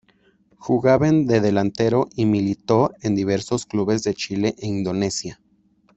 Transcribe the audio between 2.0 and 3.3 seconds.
y militó en